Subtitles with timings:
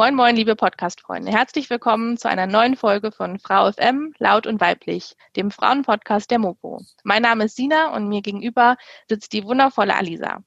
[0.00, 1.30] Moin, moin, liebe Podcast-Freunde.
[1.30, 6.38] Herzlich willkommen zu einer neuen Folge von Frau FM, Laut und Weiblich, dem Frauenpodcast der
[6.38, 6.80] Mopo.
[7.04, 8.78] Mein Name ist Sina und mir gegenüber
[9.10, 10.38] sitzt die wundervolle Alisa.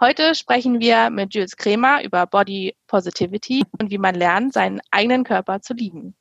[0.00, 5.22] Heute sprechen wir mit Jules Kremer über Body Positivity und wie man lernt, seinen eigenen
[5.24, 6.16] Körper zu lieben.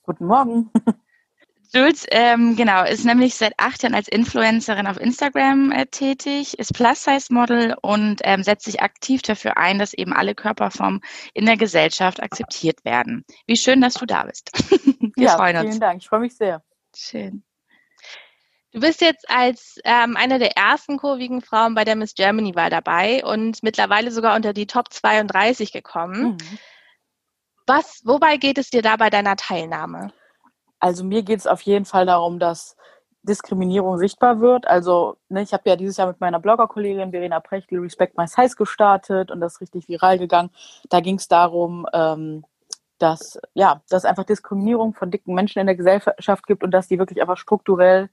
[0.00, 0.70] Guten Morgen.
[1.72, 6.74] Jules, ähm, genau, ist nämlich seit acht Jahren als Influencerin auf Instagram äh, tätig, ist
[6.74, 11.00] Plus-Size-Model und ähm, setzt sich aktiv dafür ein, dass eben alle Körperformen
[11.32, 13.24] in der Gesellschaft akzeptiert werden.
[13.46, 14.50] Wie schön, dass du da bist.
[15.16, 15.68] Wir ja, freuen uns.
[15.68, 16.60] Vielen Dank, ich freue mich sehr.
[16.96, 17.44] Schön.
[18.72, 22.70] Du bist jetzt als ähm, eine der ersten kurvigen Frauen bei der Miss Germany Wahl
[22.70, 26.32] dabei und mittlerweile sogar unter die Top 32 gekommen.
[26.32, 26.58] Mhm.
[27.66, 30.12] Was, wobei geht es dir da bei deiner Teilnahme?
[30.80, 32.76] Also mir geht es auf jeden Fall darum, dass
[33.22, 34.66] Diskriminierung sichtbar wird.
[34.66, 38.56] Also ne, ich habe ja dieses Jahr mit meiner Bloggerkollegin Verena Prechtl Respect My Size
[38.56, 40.50] gestartet und das ist richtig viral gegangen.
[40.88, 42.44] Da ging es darum, ähm,
[42.98, 46.98] dass ja, dass einfach Diskriminierung von dicken Menschen in der Gesellschaft gibt und dass die
[46.98, 48.10] wirklich einfach strukturell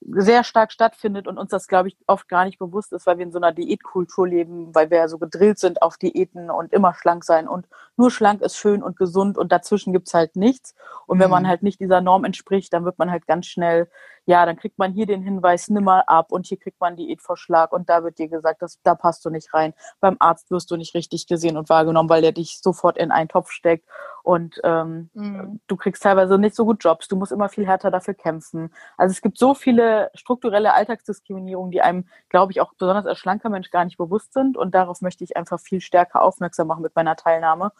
[0.00, 3.24] sehr stark stattfindet und uns das, glaube ich, oft gar nicht bewusst ist, weil wir
[3.24, 6.94] in so einer Diätkultur leben, weil wir ja so gedrillt sind auf Diäten und immer
[6.94, 7.66] schlank sein und
[7.96, 10.74] nur schlank ist schön und gesund und dazwischen gibt's halt nichts.
[11.06, 11.48] Und wenn man mhm.
[11.48, 13.88] halt nicht dieser Norm entspricht, dann wird man halt ganz schnell
[14.26, 17.72] ja, dann kriegt man hier den Hinweis, nimm mal ab und hier kriegt man Diätvorschlag
[17.72, 19.72] und da wird dir gesagt, dass, da passt du nicht rein.
[20.00, 23.28] Beim Arzt wirst du nicht richtig gesehen und wahrgenommen, weil der dich sofort in einen
[23.28, 23.88] Topf steckt
[24.24, 25.60] und ähm, mhm.
[25.68, 28.74] du kriegst teilweise nicht so gut Jobs, du musst immer viel härter dafür kämpfen.
[28.96, 33.48] Also es gibt so viele strukturelle Alltagsdiskriminierungen, die einem, glaube ich, auch besonders als schlanker
[33.48, 36.96] Mensch gar nicht bewusst sind und darauf möchte ich einfach viel stärker aufmerksam machen mit
[36.96, 37.70] meiner Teilnahme.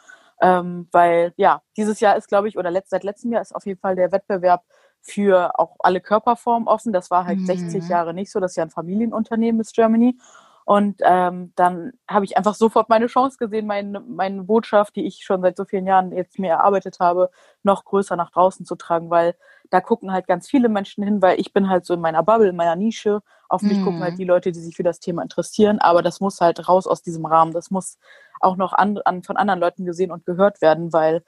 [0.41, 3.67] Ähm, weil ja, dieses Jahr ist, glaube ich, oder letzt, seit letztem Jahr ist auf
[3.67, 4.63] jeden Fall der Wettbewerb
[5.07, 6.93] für auch alle Körperformen offen.
[6.93, 7.47] Das war halt mhm.
[7.47, 8.41] 60 Jahre nicht so.
[8.41, 10.19] Das ist ja ein Familienunternehmen, Miss Germany.
[10.65, 15.23] Und ähm, dann habe ich einfach sofort meine Chance gesehen, meine, meine Botschaft, die ich
[15.23, 17.31] schon seit so vielen Jahren jetzt mir erarbeitet habe,
[17.63, 19.37] noch größer nach draußen zu tragen, weil
[19.71, 22.49] da gucken halt ganz viele Menschen hin, weil ich bin halt so in meiner Bubble,
[22.49, 23.21] in meiner Nische.
[23.49, 23.85] Auf mich mhm.
[23.85, 24.19] gucken halt mhm.
[24.19, 27.27] die Leute, die sich für das Thema interessieren, aber das muss halt raus aus diesem
[27.27, 27.53] Rahmen.
[27.53, 27.97] Das muss
[28.41, 31.23] auch noch an, an, von anderen Leuten gesehen und gehört werden, weil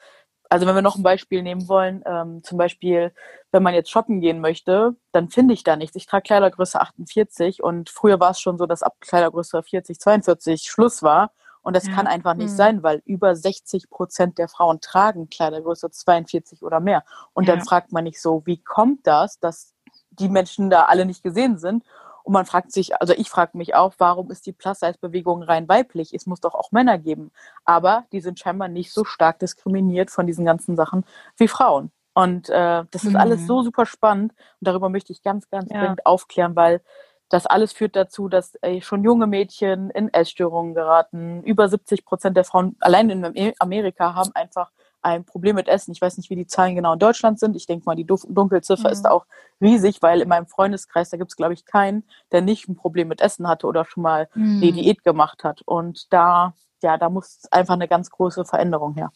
[0.48, 3.12] also wenn wir noch ein Beispiel nehmen wollen, ähm, zum Beispiel,
[3.53, 5.97] wenn man jetzt shoppen gehen möchte, dann finde ich da nichts.
[5.97, 10.62] Ich trage Kleidergröße 48 und früher war es schon so, dass ab Kleidergröße 40, 42
[10.62, 11.32] Schluss war.
[11.60, 11.92] Und das ja.
[11.92, 12.56] kann einfach nicht mhm.
[12.56, 17.04] sein, weil über 60 Prozent der Frauen tragen Kleidergröße 42 oder mehr.
[17.34, 17.54] Und ja.
[17.54, 19.75] dann fragt man nicht so, wie kommt das, dass
[20.10, 21.84] die Menschen da alle nicht gesehen sind?
[22.28, 26.12] Und man fragt sich, also ich frage mich auch, warum ist die Plus-Size-Bewegung rein weiblich?
[26.12, 27.33] Es muss doch auch Männer geben.
[27.65, 31.06] Aber die sind scheinbar nicht so stark diskriminiert von diesen ganzen Sachen
[31.39, 31.91] wie Frauen.
[32.12, 33.16] Und äh, das ist mhm.
[33.16, 34.33] alles so super spannend.
[34.33, 35.81] Und darüber möchte ich ganz, ganz ja.
[35.81, 36.83] dringend aufklären, weil
[37.31, 41.43] das alles führt dazu, dass ey, schon junge Mädchen in Essstörungen geraten.
[41.45, 44.71] Über 70 Prozent der Frauen allein in Amerika haben einfach
[45.03, 45.92] ein Problem mit Essen.
[45.92, 47.56] Ich weiß nicht, wie die Zahlen genau in Deutschland sind.
[47.56, 48.92] Ich denke mal, die Dunkelziffer mhm.
[48.92, 49.26] ist auch
[49.60, 53.09] riesig, weil in meinem Freundeskreis, da gibt es, glaube ich, keinen, der nicht ein Problem
[53.09, 54.60] mit Essen hatte oder schon mal mhm.
[54.62, 55.62] eine Diät gemacht hat.
[55.62, 59.10] Und da, ja, da muss einfach eine ganz große Veränderung her.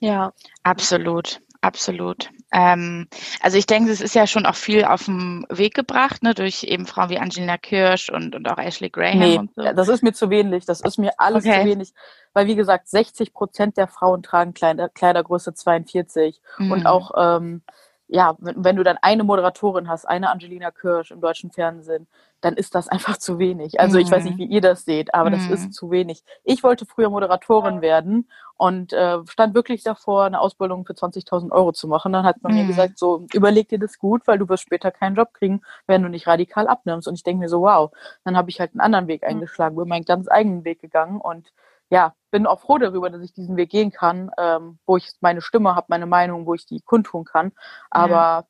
[0.00, 1.40] Ja, absolut.
[1.66, 2.30] Absolut.
[2.52, 3.08] Ähm,
[3.40, 6.62] also ich denke, es ist ja schon auch viel auf den Weg gebracht, ne, durch
[6.62, 9.62] eben Frauen wie Angelina Kirsch und, und auch Ashley Graham nee, und so.
[9.62, 10.64] Das ist mir zu wenig.
[10.64, 11.62] Das ist mir alles okay.
[11.62, 11.92] zu wenig.
[12.34, 16.40] Weil wie gesagt, 60 Prozent der Frauen tragen Kleider, Kleidergröße 42.
[16.58, 16.70] Mhm.
[16.70, 17.62] Und auch ähm,
[18.08, 22.06] ja, wenn, wenn, du dann eine Moderatorin hast, eine Angelina Kirsch im deutschen Fernsehen,
[22.40, 23.80] dann ist das einfach zu wenig.
[23.80, 24.04] Also mhm.
[24.04, 24.38] ich weiß nicht, mhm.
[24.38, 25.34] wie ihr das seht, aber mhm.
[25.34, 25.72] das ist mhm.
[25.72, 26.22] zu wenig.
[26.44, 31.72] Ich wollte früher Moderatorin werden und äh, stand wirklich davor, eine Ausbildung für 20.000 Euro
[31.72, 32.12] zu machen.
[32.12, 32.58] Dann hat man mhm.
[32.60, 36.02] mir gesagt, so überleg dir das gut, weil du wirst später keinen Job kriegen, wenn
[36.02, 37.08] du nicht radikal abnimmst.
[37.08, 37.90] Und ich denke mir so, wow,
[38.24, 39.28] dann habe ich halt einen anderen Weg mhm.
[39.28, 41.52] eingeschlagen, bin meinen ganz eigenen Weg gegangen und
[41.90, 45.40] ja, bin auch froh darüber, dass ich diesen Weg gehen kann, ähm, wo ich meine
[45.40, 47.52] Stimme habe, meine Meinung, wo ich die kundtun kann.
[47.90, 48.44] Aber ja.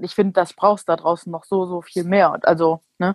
[0.00, 2.38] ich finde, das brauchst da draußen noch so, so viel mehr.
[2.42, 3.14] Also, ne?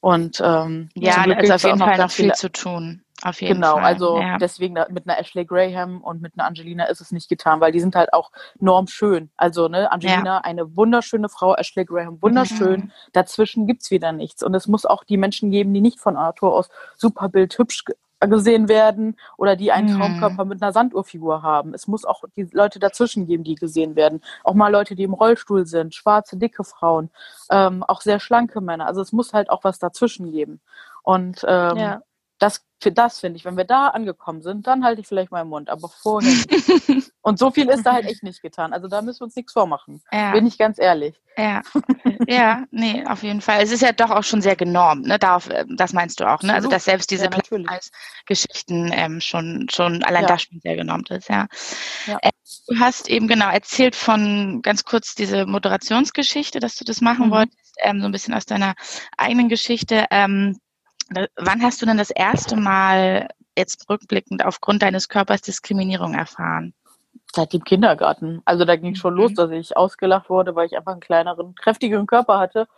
[0.00, 3.02] Und ähm, ja, da ist auf jeden Fall noch viel zu tun.
[3.24, 3.84] Auf jeden genau, Fall.
[3.84, 4.36] also ja.
[4.36, 7.78] deswegen mit einer Ashley Graham und mit einer Angelina ist es nicht getan, weil die
[7.78, 9.30] sind halt auch normschön.
[9.36, 10.38] Also, ne, Angelina, ja.
[10.38, 12.80] eine wunderschöne Frau, Ashley Graham, wunderschön.
[12.80, 12.90] Mhm.
[13.12, 14.42] Dazwischen gibt's wieder nichts.
[14.42, 17.84] Und es muss auch die Menschen geben, die nicht von Natur aus super bildhübsch
[18.28, 19.98] gesehen werden oder die einen mhm.
[19.98, 21.74] Traumkörper mit einer Sanduhrfigur haben.
[21.74, 24.22] Es muss auch die Leute dazwischen geben, die gesehen werden.
[24.44, 27.10] Auch mal Leute, die im Rollstuhl sind, schwarze, dicke Frauen,
[27.50, 28.86] ähm, auch sehr schlanke Männer.
[28.86, 30.60] Also es muss halt auch was dazwischen geben.
[31.02, 32.02] Und ähm, ja.
[32.42, 35.48] Das für das finde ich, wenn wir da angekommen sind, dann halte ich vielleicht meinen
[35.48, 36.32] Mund, aber vorher.
[37.22, 38.72] Und so viel ist da halt echt nicht getan.
[38.72, 40.02] Also da müssen wir uns nichts vormachen.
[40.10, 40.32] Ja.
[40.32, 41.14] Bin ich ganz ehrlich.
[41.38, 41.62] Ja.
[42.26, 43.62] ja, nee, auf jeden Fall.
[43.62, 45.18] Es ist ja doch auch schon sehr genormt, ne?
[45.18, 46.52] Darauf, äh, das meinst du auch, ne?
[46.52, 47.78] Also dass selbst diese ja,
[48.26, 50.28] Geschichten ähm, schon, schon allein ja.
[50.28, 51.46] da schon sehr genormt ist, ja.
[52.06, 52.18] ja.
[52.20, 52.30] Äh,
[52.68, 57.30] du hast eben genau erzählt von ganz kurz diese Moderationsgeschichte, dass du das machen mhm.
[57.30, 58.74] wolltest, ähm, so ein bisschen aus deiner
[59.16, 60.06] eigenen Geschichte.
[60.10, 60.58] Ähm,
[61.36, 66.74] Wann hast du denn das erste Mal jetzt rückblickend aufgrund deines Körpers Diskriminierung erfahren?
[67.34, 68.42] Seit dem Kindergarten.
[68.44, 69.20] Also da ging schon mhm.
[69.20, 72.68] los, dass ich ausgelacht wurde, weil ich einfach einen kleineren, kräftigeren Körper hatte.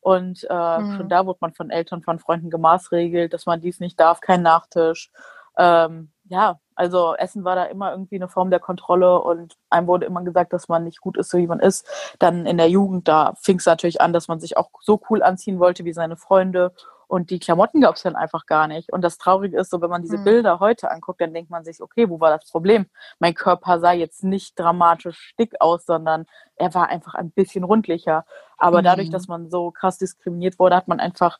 [0.00, 0.96] Und äh, mhm.
[0.96, 4.42] schon da wurde man von Eltern, von Freunden gemaßregelt, dass man dies nicht darf, kein
[4.42, 5.10] Nachtisch.
[5.56, 10.06] Ähm, ja, also Essen war da immer irgendwie eine Form der Kontrolle und einem wurde
[10.06, 11.86] immer gesagt, dass man nicht gut ist, so wie man ist.
[12.18, 15.22] Dann in der Jugend, da fing es natürlich an, dass man sich auch so cool
[15.22, 16.72] anziehen wollte wie seine Freunde
[17.06, 18.92] und die Klamotten gab es dann einfach gar nicht.
[18.92, 20.24] Und das Traurige ist so, wenn man diese mhm.
[20.24, 22.86] Bilder heute anguckt, dann denkt man sich, okay, wo war das Problem?
[23.18, 28.24] Mein Körper sah jetzt nicht dramatisch dick aus, sondern er war einfach ein bisschen rundlicher.
[28.56, 28.84] Aber mhm.
[28.84, 31.38] dadurch, dass man so krass diskriminiert wurde, hat man einfach,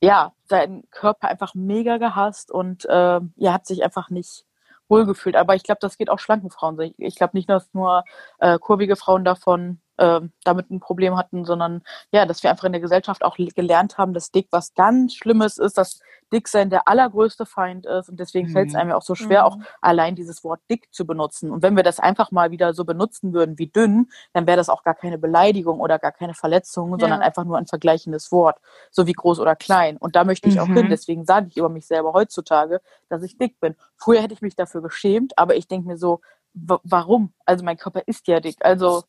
[0.00, 4.44] ja, seinen Körper einfach mega gehasst und äh, ja, hat sich einfach nicht
[4.88, 5.36] wohlgefühlt.
[5.36, 8.04] Aber ich glaube, das geht auch schlanken Frauen ich glaube nicht, dass nur
[8.38, 11.82] äh, kurvige Frauen davon äh, damit ein Problem hatten, sondern
[12.12, 15.58] ja, dass wir einfach in der Gesellschaft auch gelernt haben, dass dick was ganz Schlimmes
[15.58, 16.00] ist, dass
[16.32, 18.52] dick sein der allergrößte Feind ist und deswegen mhm.
[18.52, 19.46] fällt es einem ja auch so schwer, mhm.
[19.46, 21.50] auch allein dieses Wort dick zu benutzen.
[21.50, 24.68] Und wenn wir das einfach mal wieder so benutzen würden wie dünn, dann wäre das
[24.68, 26.98] auch gar keine Beleidigung oder gar keine Verletzung, ja.
[26.98, 28.58] sondern einfach nur ein vergleichendes Wort,
[28.90, 29.96] so wie groß oder klein.
[29.96, 30.60] Und da möchte ich mhm.
[30.60, 30.86] auch hin.
[30.86, 30.90] Mhm.
[30.90, 33.76] Deswegen sage ich über mich selber heutzutage, dass ich dick bin.
[33.96, 36.20] Früher hätte ich mich dafür geschämt, aber ich denke mir so,
[36.54, 37.32] warum?
[37.44, 38.56] Also mein Körper ist ja dick.
[38.60, 39.02] Also,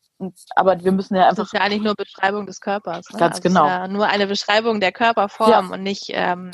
[0.56, 1.36] aber wir müssen ja einfach.
[1.36, 3.08] Das ist ja eigentlich nur Beschreibung des Körpers.
[3.12, 3.18] Ne?
[3.18, 3.66] Ganz also genau.
[3.66, 5.74] Ja nur eine Beschreibung der Körperform ja.
[5.74, 6.50] und nicht ähm,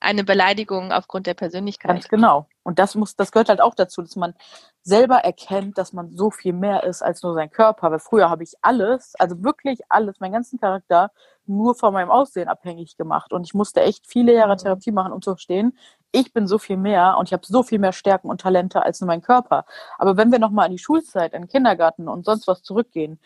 [0.00, 1.90] eine Beleidigung aufgrund der Persönlichkeit.
[1.90, 2.46] Ganz genau.
[2.62, 4.34] Und das muss, das gehört halt auch dazu, dass man
[4.82, 7.90] selber erkennt, dass man so viel mehr ist als nur sein Körper.
[7.90, 11.10] Weil früher habe ich alles, also wirklich alles, meinen ganzen Charakter
[11.46, 13.32] nur von meinem Aussehen abhängig gemacht.
[13.32, 14.58] Und ich musste echt viele Jahre mhm.
[14.58, 15.76] Therapie machen, um zu verstehen,
[16.14, 19.00] ich bin so viel mehr und ich habe so viel mehr Stärken und Talente als
[19.00, 19.66] nur mein Körper.
[19.98, 23.18] Aber wenn wir nochmal an die Schulzeit, an den Kindergarten und sonst was zurückgehen,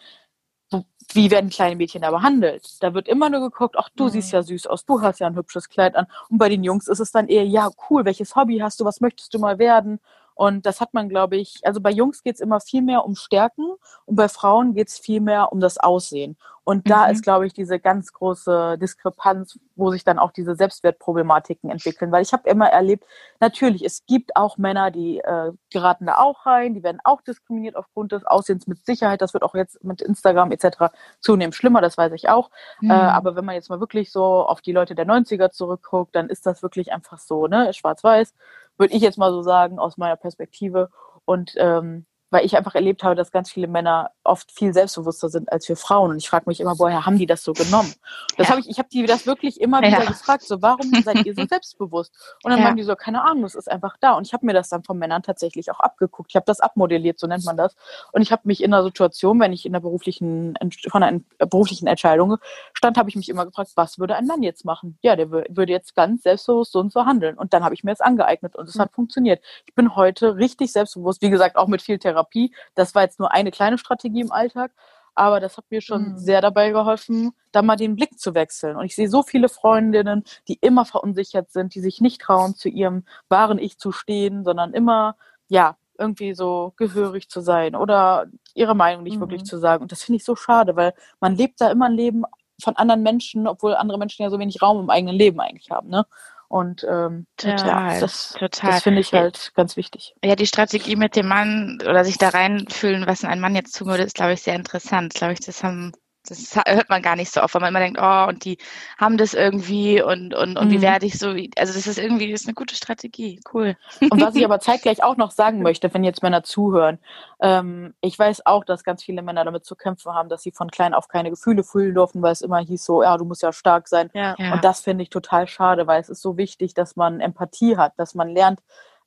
[1.12, 2.82] wie werden kleine Mädchen da behandelt?
[2.82, 4.08] Da wird immer nur geguckt, ach, du mhm.
[4.10, 6.06] siehst ja süß aus, du hast ja ein hübsches Kleid an.
[6.28, 9.00] Und bei den Jungs ist es dann eher, ja, cool, welches Hobby hast du, was
[9.00, 10.00] möchtest du mal werden?
[10.38, 13.16] Und das hat man, glaube ich, also bei Jungs geht es immer viel mehr um
[13.16, 13.74] Stärken
[14.06, 16.36] und bei Frauen geht es viel mehr um das Aussehen.
[16.62, 17.12] Und da mhm.
[17.12, 22.12] ist, glaube ich, diese ganz große Diskrepanz, wo sich dann auch diese Selbstwertproblematiken entwickeln.
[22.12, 23.04] Weil ich habe immer erlebt,
[23.40, 27.74] natürlich, es gibt auch Männer, die äh, geraten da auch rein, die werden auch diskriminiert
[27.74, 29.20] aufgrund des Aussehens mit Sicherheit.
[29.20, 30.94] Das wird auch jetzt mit Instagram etc.
[31.18, 32.50] zunehmend schlimmer, das weiß ich auch.
[32.80, 32.90] Äh, mhm.
[32.92, 36.28] Äh, aber wenn man jetzt mal wirklich so auf die Leute der 90er zurückguckt, dann
[36.28, 38.34] ist das wirklich einfach so, ne, schwarz-weiß
[38.78, 40.90] würde ich jetzt mal so sagen, aus meiner Perspektive.
[41.24, 45.50] Und ähm, weil ich einfach erlebt habe, dass ganz viele Männer oft viel selbstbewusster sind
[45.50, 46.10] als wir Frauen.
[46.10, 47.92] Und ich frage mich immer, woher haben die das so genommen?
[48.36, 48.50] Das ja.
[48.50, 50.04] habe ich, ich habe die das wirklich immer wieder ja.
[50.04, 52.12] gefragt, so warum seid ihr so selbstbewusst?
[52.42, 52.66] Und dann ja.
[52.66, 54.12] waren die so, keine Ahnung, das ist einfach da.
[54.12, 56.30] Und ich habe mir das dann von Männern tatsächlich auch abgeguckt.
[56.30, 57.74] Ich habe das abmodelliert, so nennt man das.
[58.12, 60.54] Und ich habe mich in einer Situation, wenn ich in der beruflichen,
[60.90, 62.36] von einer beruflichen Entscheidung
[62.74, 64.98] stand, habe ich mich immer gefragt, was würde ein Mann jetzt machen?
[65.02, 67.38] Ja, der würde jetzt ganz selbstbewusst so und so handeln.
[67.38, 68.82] Und dann habe ich mir das angeeignet und es mhm.
[68.82, 69.42] hat funktioniert.
[69.66, 72.54] Ich bin heute richtig selbstbewusst, wie gesagt, auch mit viel Therapie Therapie.
[72.74, 74.72] Das war jetzt nur eine kleine Strategie im Alltag,
[75.14, 76.18] aber das hat mir schon mhm.
[76.18, 78.76] sehr dabei geholfen, da mal den Blick zu wechseln.
[78.76, 82.68] Und ich sehe so viele Freundinnen, die immer verunsichert sind, die sich nicht trauen, zu
[82.68, 85.16] ihrem wahren Ich zu stehen, sondern immer,
[85.48, 89.20] ja, irgendwie so gehörig zu sein oder ihre Meinung nicht mhm.
[89.20, 89.82] wirklich zu sagen.
[89.82, 92.22] Und das finde ich so schade, weil man lebt da immer ein Leben
[92.62, 95.88] von anderen Menschen, obwohl andere Menschen ja so wenig Raum im eigenen Leben eigentlich haben.
[95.88, 96.06] Ne?
[96.48, 98.70] Und ähm, total, ja, das, total.
[98.70, 100.14] das finde ich halt ganz wichtig.
[100.24, 103.88] Ja, die Strategie mit dem Mann oder sich da reinfühlen, was ein Mann jetzt tun
[103.88, 105.12] würde, ist, glaube ich, sehr interessant.
[105.12, 105.92] Glaube ich, das haben
[106.28, 108.58] das hört man gar nicht so oft, weil man immer denkt, oh, und die
[108.98, 110.70] haben das irgendwie und, und, und mhm.
[110.70, 113.76] wie werde ich so, also das ist irgendwie, das ist eine gute Strategie, cool.
[114.10, 116.98] Und was ich aber zeitgleich auch noch sagen möchte, wenn jetzt Männer zuhören,
[117.40, 120.70] ähm, ich weiß auch, dass ganz viele Männer damit zu kämpfen haben, dass sie von
[120.70, 123.52] klein auf keine Gefühle fühlen durften, weil es immer hieß so, ja, du musst ja
[123.52, 124.10] stark sein.
[124.14, 124.34] Ja.
[124.52, 127.92] Und das finde ich total schade, weil es ist so wichtig, dass man Empathie hat,
[127.96, 128.60] dass man lernt,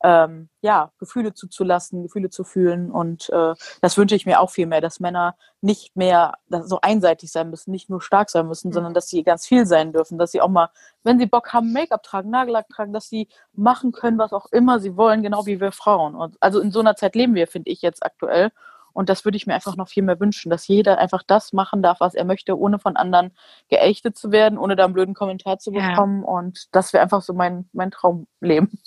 [0.03, 2.91] ähm, ja, Gefühle zuzulassen, Gefühle zu fühlen.
[2.91, 7.31] Und äh, das wünsche ich mir auch viel mehr, dass Männer nicht mehr so einseitig
[7.31, 8.74] sein müssen, nicht nur stark sein müssen, mhm.
[8.74, 10.70] sondern dass sie ganz viel sein dürfen, dass sie auch mal,
[11.03, 14.79] wenn sie Bock haben, Make-up tragen, Nagellack tragen, dass sie machen können, was auch immer
[14.79, 16.15] sie wollen, genau wie wir Frauen.
[16.15, 18.51] Und also in so einer Zeit leben wir, finde ich jetzt aktuell.
[18.93, 21.81] Und das würde ich mir einfach noch viel mehr wünschen, dass jeder einfach das machen
[21.81, 23.31] darf, was er möchte, ohne von anderen
[23.70, 26.24] geächtet zu werden, ohne da einen blöden Kommentar zu bekommen.
[26.24, 26.27] Ja.
[26.27, 28.79] Und das wäre einfach so mein, mein Traumleben.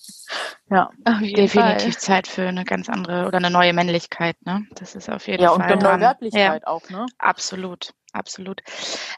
[0.75, 0.91] Ja.
[1.21, 1.99] Definitiv Fall.
[1.99, 4.67] Zeit für eine ganz andere oder eine neue Männlichkeit, ne?
[4.75, 5.61] Das ist auf jeden ja, Fall.
[5.61, 6.69] Ja, und eine neue Werblichkeit ja.
[6.69, 7.07] auch, ne?
[7.19, 7.95] Absolut.
[8.13, 8.61] Absolut.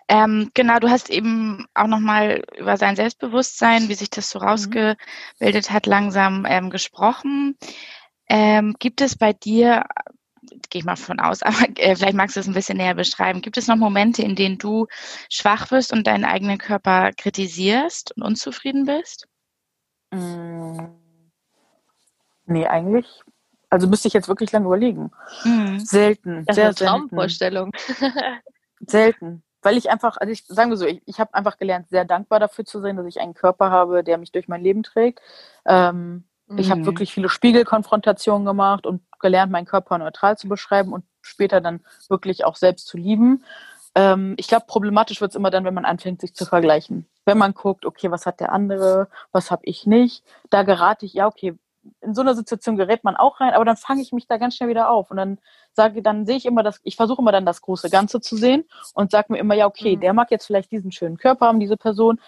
[0.08, 4.46] Ähm, genau, du hast eben auch nochmal über sein Selbstbewusstsein, wie sich das so mhm.
[4.46, 7.56] rausgebildet hat, langsam ähm, gesprochen.
[8.28, 9.84] Ähm, gibt es bei dir
[10.70, 13.42] gehe ich mal von aus, aber äh, vielleicht magst du es ein bisschen näher beschreiben.
[13.42, 14.86] Gibt es noch Momente, in denen du
[15.28, 19.26] schwach wirst und deinen eigenen Körper kritisierst und unzufrieden bist?
[20.12, 21.05] Mm.
[22.46, 23.22] Nee, eigentlich.
[23.68, 25.10] Also müsste ich jetzt wirklich lange überlegen.
[25.44, 25.80] Mhm.
[25.80, 26.44] Selten.
[26.46, 27.72] Das sehr ist eine Traumvorstellung.
[28.80, 29.42] selten.
[29.62, 32.38] Weil ich einfach, also ich sagen wir so, ich, ich habe einfach gelernt, sehr dankbar
[32.38, 35.20] dafür zu sein, dass ich einen Körper habe, der mich durch mein Leben trägt.
[35.64, 36.58] Ähm, Mhm.
[36.58, 36.86] Ich habe mhm.
[36.86, 42.44] wirklich viele Spiegelkonfrontationen gemacht und gelernt, meinen Körper neutral zu beschreiben und später dann wirklich
[42.44, 43.44] auch selbst zu lieben.
[43.94, 47.06] Ähm, ich glaube, problematisch wird es immer dann, wenn man anfängt, sich zu vergleichen.
[47.24, 51.14] Wenn man guckt, okay, was hat der andere, was habe ich nicht, da gerate ich,
[51.14, 51.56] ja, okay,
[52.06, 54.56] in so einer Situation gerät man auch rein, aber dann fange ich mich da ganz
[54.56, 55.38] schnell wieder auf und dann
[55.72, 58.64] sage, dann sehe ich immer das, ich versuche immer dann das große Ganze zu sehen
[58.94, 60.00] und sage mir immer, ja, okay, mhm.
[60.00, 62.20] der mag jetzt vielleicht diesen schönen Körper haben, diese Person,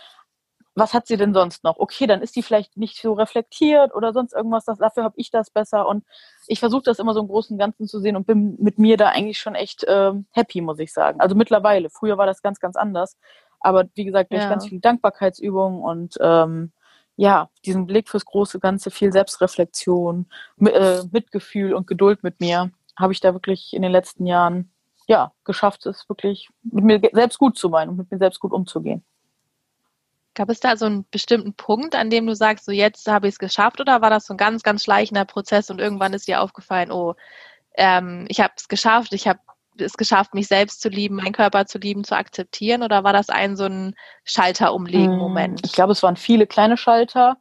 [0.79, 1.79] was hat sie denn sonst noch?
[1.79, 4.65] Okay, dann ist sie vielleicht nicht so reflektiert oder sonst irgendwas.
[4.65, 5.89] Das, dafür habe ich das besser.
[5.89, 6.05] Und
[6.47, 8.97] ich versuche das immer so im Großen und Ganzen zu sehen und bin mit mir
[8.97, 11.21] da eigentlich schon echt äh, happy, muss ich sagen.
[11.21, 11.91] Also mittlerweile.
[11.91, 13.17] Früher war das ganz, ganz anders.
[13.61, 14.49] Aber wie gesagt, durch ja.
[14.49, 16.73] ganz viele Dankbarkeitsübungen und ähm,
[17.19, 20.27] ja, diesen Blick fürs große Ganze, viel Selbstreflexion,
[20.61, 24.71] äh, Mitgefühl und Geduld mit mir, habe ich da wirklich in den letzten Jahren
[25.09, 28.53] ja geschafft, es wirklich mit mir selbst gut zu meinen und mit mir selbst gut
[28.53, 29.05] umzugehen.
[30.35, 33.35] Gab es da so einen bestimmten Punkt, an dem du sagst, so jetzt habe ich
[33.35, 36.41] es geschafft oder war das so ein ganz, ganz schleichender Prozess und irgendwann ist dir
[36.41, 37.17] aufgefallen, oh,
[37.75, 39.41] ähm, ich habe es geschafft, ich habe
[39.81, 43.29] es geschafft, mich selbst zu lieben, meinen Körper zu lieben, zu akzeptieren oder war das
[43.29, 43.95] ein so ein
[44.25, 45.61] Schalter umlegen Moment?
[45.65, 47.37] Ich glaube, es waren viele kleine Schalter.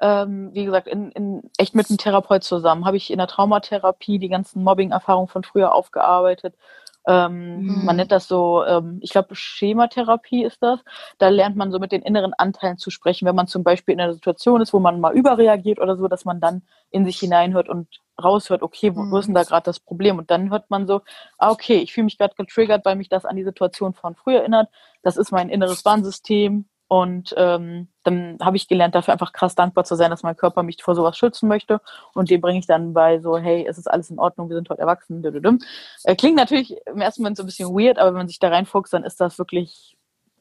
[0.00, 4.18] Ähm, wie gesagt, in, in, echt mit einem Therapeut zusammen habe ich in der Traumatherapie
[4.18, 6.56] die ganzen Mobbing-Erfahrungen von früher aufgearbeitet
[7.06, 7.84] ähm, mhm.
[7.84, 10.80] Man nennt das so, ähm, ich glaube, Schematherapie ist das.
[11.18, 14.00] Da lernt man so mit den inneren Anteilen zu sprechen, wenn man zum Beispiel in
[14.00, 17.68] einer Situation ist, wo man mal überreagiert oder so, dass man dann in sich hineinhört
[17.68, 17.88] und
[18.22, 19.46] raushört, okay, wo, wo ist denn da mhm.
[19.46, 20.18] gerade das Problem?
[20.18, 21.00] Und dann hört man so,
[21.38, 24.40] ah, okay, ich fühle mich gerade getriggert, weil mich das an die Situation von früher
[24.40, 24.68] erinnert.
[25.02, 26.66] Das ist mein inneres Warnsystem.
[26.92, 30.62] Und ähm, dann habe ich gelernt, dafür einfach krass dankbar zu sein, dass mein Körper
[30.62, 31.80] mich vor sowas schützen möchte.
[32.12, 34.68] Und dem bringe ich dann bei so, hey, es ist alles in Ordnung, wir sind
[34.68, 35.24] heute erwachsen.
[36.04, 38.50] Äh, klingt natürlich im ersten Moment so ein bisschen weird, aber wenn man sich da
[38.50, 39.96] reinfuchst, dann ist das wirklich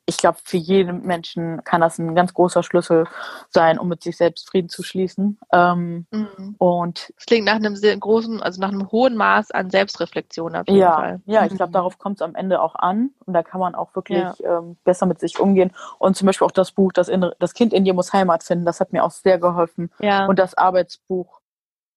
[0.05, 3.05] ich glaube, für jeden Menschen kann das ein ganz großer Schlüssel
[3.49, 5.39] sein, um mit sich selbst Frieden zu schließen.
[5.53, 6.55] Ähm, mhm.
[6.57, 10.67] Und das klingt nach einem sehr großen, also nach einem hohen Maß an Selbstreflexion auf
[10.67, 11.21] jeden ja, Fall.
[11.25, 11.73] Ja, ich glaube, mhm.
[11.73, 13.11] darauf kommt es am Ende auch an.
[13.25, 14.59] Und da kann man auch wirklich ja.
[14.59, 15.71] ähm, besser mit sich umgehen.
[15.99, 18.65] Und zum Beispiel auch das Buch, das, in, das Kind in dir muss Heimat finden,
[18.65, 19.91] das hat mir auch sehr geholfen.
[19.99, 20.25] Ja.
[20.25, 21.40] Und das Arbeitsbuch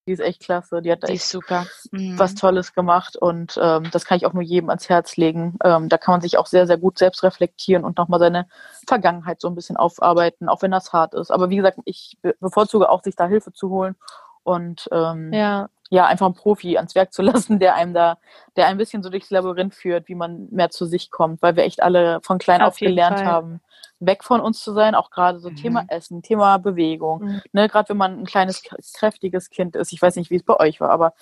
[0.06, 0.82] die ist echt klasse.
[0.82, 1.66] Die hat da die echt super.
[1.90, 2.18] Mhm.
[2.18, 5.56] was Tolles gemacht und ähm, das kann ich auch nur jedem ans Herz legen.
[5.64, 8.46] Ähm, da kann man sich auch sehr, sehr gut selbst reflektieren und nochmal seine
[8.86, 11.30] Vergangenheit so ein bisschen aufarbeiten, auch wenn das hart ist.
[11.30, 13.96] Aber wie gesagt, ich bevorzuge auch, sich da Hilfe zu holen
[14.42, 18.18] und ähm, ja ja, einfach einen Profi ans Werk zu lassen, der einem da,
[18.56, 21.64] der ein bisschen so durchs Labyrinth führt, wie man mehr zu sich kommt, weil wir
[21.64, 23.26] echt alle von klein auf, auf gelernt Fall.
[23.26, 23.60] haben,
[24.00, 25.56] weg von uns zu sein, auch gerade so mhm.
[25.56, 27.22] Thema Essen, Thema Bewegung.
[27.22, 27.42] Mhm.
[27.52, 28.62] Ne, gerade wenn man ein kleines,
[28.94, 31.14] kräftiges Kind ist, ich weiß nicht, wie es bei euch war, aber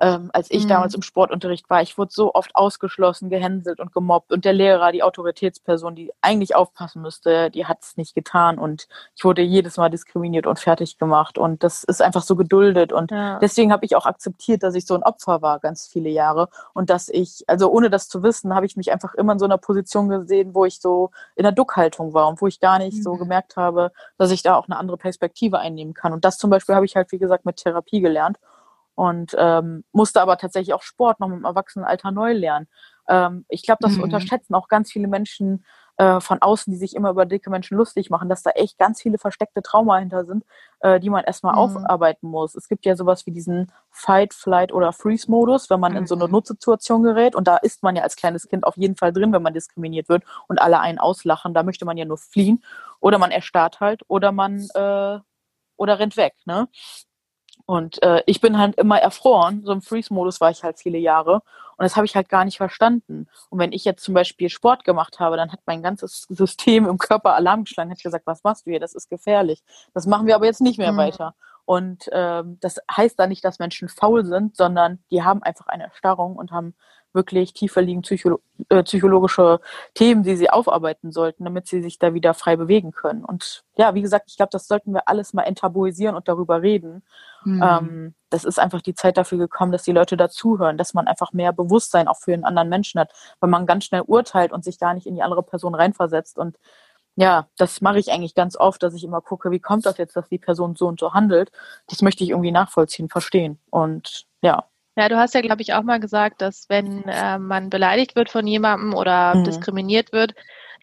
[0.00, 0.68] ähm, als ich mhm.
[0.68, 1.82] damals im Sportunterricht war.
[1.82, 4.32] Ich wurde so oft ausgeschlossen, gehänselt und gemobbt.
[4.32, 8.58] Und der Lehrer, die Autoritätsperson, die eigentlich aufpassen müsste, die hat es nicht getan.
[8.58, 11.38] Und ich wurde jedes Mal diskriminiert und fertig gemacht.
[11.38, 12.92] Und das ist einfach so geduldet.
[12.92, 13.38] Und ja.
[13.38, 16.48] deswegen habe ich auch akzeptiert, dass ich so ein Opfer war, ganz viele Jahre.
[16.72, 19.44] Und dass ich, also ohne das zu wissen, habe ich mich einfach immer in so
[19.44, 22.98] einer Position gesehen, wo ich so in der Duckhaltung war und wo ich gar nicht
[22.98, 23.02] mhm.
[23.02, 26.12] so gemerkt habe, dass ich da auch eine andere Perspektive einnehmen kann.
[26.12, 28.38] Und das zum Beispiel habe ich halt, wie gesagt, mit Therapie gelernt
[28.94, 32.68] und ähm, musste aber tatsächlich auch Sport noch im Erwachsenenalter neu lernen.
[33.08, 34.04] Ähm, ich glaube, das mhm.
[34.04, 35.64] unterschätzen auch ganz viele Menschen
[35.96, 39.00] äh, von außen, die sich immer über dicke Menschen lustig machen, dass da echt ganz
[39.00, 40.44] viele versteckte Trauma hinter sind,
[40.80, 41.58] äh, die man erstmal mhm.
[41.58, 42.54] aufarbeiten muss.
[42.54, 45.98] Es gibt ja sowas wie diesen Fight, Flight oder Freeze-Modus, wenn man mhm.
[45.98, 46.32] in so eine mhm.
[46.32, 47.36] Notsituation gerät.
[47.36, 50.08] Und da ist man ja als kleines Kind auf jeden Fall drin, wenn man diskriminiert
[50.08, 51.54] wird und alle einen auslachen.
[51.54, 52.64] Da möchte man ja nur fliehen.
[53.00, 55.18] Oder man erstarrt halt oder man äh,
[55.76, 56.34] oder rennt weg.
[56.46, 56.68] Ne?
[57.66, 59.62] Und äh, ich bin halt immer erfroren.
[59.64, 61.42] So im Freeze-Modus war ich halt viele Jahre.
[61.76, 63.26] Und das habe ich halt gar nicht verstanden.
[63.50, 66.98] Und wenn ich jetzt zum Beispiel Sport gemacht habe, dann hat mein ganzes System im
[66.98, 68.80] Körper Alarm geschlagen, hat gesagt, was machst du hier?
[68.80, 69.62] Das ist gefährlich.
[69.92, 70.98] Das machen wir aber jetzt nicht mehr mhm.
[70.98, 71.34] weiter.
[71.64, 75.84] Und ähm, das heißt da nicht, dass Menschen faul sind, sondern die haben einfach eine
[75.84, 76.74] Erstarrung und haben
[77.14, 79.60] wirklich tiefer liegende Psycholo äh, psychologische
[79.94, 83.24] Themen, die sie aufarbeiten sollten, damit sie sich da wieder frei bewegen können.
[83.24, 87.02] Und ja, wie gesagt, ich glaube, das sollten wir alles mal enttabuisieren und darüber reden.
[87.44, 87.62] Mhm.
[87.62, 91.32] Ähm, das ist einfach die Zeit dafür gekommen, dass die Leute dazuhören, dass man einfach
[91.32, 94.78] mehr Bewusstsein auch für den anderen Menschen hat, weil man ganz schnell urteilt und sich
[94.78, 96.38] gar nicht in die andere Person reinversetzt.
[96.38, 96.58] Und
[97.16, 100.16] ja, das mache ich eigentlich ganz oft, dass ich immer gucke, wie kommt das jetzt,
[100.16, 101.52] dass die Person so und so handelt.
[101.88, 103.60] Das möchte ich irgendwie nachvollziehen, verstehen.
[103.70, 104.64] Und ja,
[104.96, 108.30] ja, du hast ja, glaube ich, auch mal gesagt, dass wenn äh, man beleidigt wird
[108.30, 109.44] von jemandem oder mhm.
[109.44, 110.34] diskriminiert wird,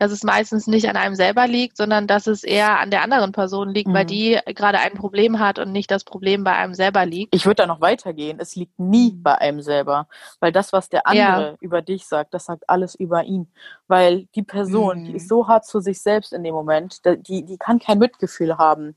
[0.02, 3.34] dass es meistens nicht an einem selber liegt, sondern dass es eher an der anderen
[3.34, 3.94] Person liegt, mhm.
[3.94, 7.36] weil die gerade ein Problem hat und nicht das Problem bei einem selber liegt.
[7.36, 8.40] Ich würde da noch weitergehen.
[8.40, 9.22] Es liegt nie mhm.
[9.22, 10.08] bei einem selber,
[10.40, 11.56] weil das, was der andere ja.
[11.60, 13.54] über dich sagt, das sagt alles über ihn.
[13.88, 15.06] Weil die Person, mhm.
[15.06, 18.58] die ist so hart zu sich selbst in dem Moment, die, die kann kein Mitgefühl
[18.58, 18.96] haben.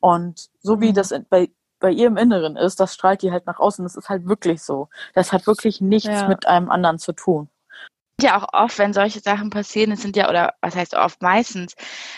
[0.00, 0.94] Und so wie mhm.
[0.94, 3.84] das bei bei ihr im Inneren ist, das strahlt die halt nach außen.
[3.84, 4.88] Das ist halt wirklich so.
[5.14, 6.28] Das hat wirklich nichts ja.
[6.28, 7.48] mit einem anderen zu tun.
[8.20, 11.76] Ja, auch oft, wenn solche Sachen passieren, es sind ja, oder was heißt oft, meistens,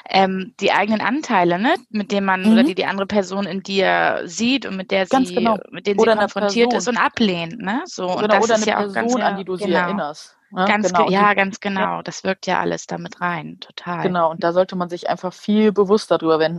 [0.08, 2.52] ähm, die eigenen Anteile, ne, mit denen man mhm.
[2.52, 5.58] oder die die andere Person in dir sieht und mit der ganz sie, genau.
[5.70, 8.04] mit denen oder sie konfrontiert ist und ablehnt, ne, so.
[8.04, 9.66] Oder, und das oder ist eine ja Person, auch ganz, an die du genau.
[9.66, 10.39] sie erinnerst.
[10.52, 10.64] Ne?
[10.66, 11.06] Ganz genau.
[11.06, 11.80] Ge ja, ganz genau.
[11.80, 12.02] Ja.
[12.02, 14.02] Das wirkt ja alles damit rein, total.
[14.02, 16.50] Genau, und da sollte man sich einfach viel bewusster drüber äh,